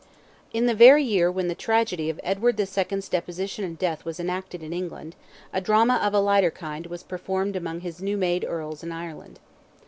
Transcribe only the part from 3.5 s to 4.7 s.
and death was enacted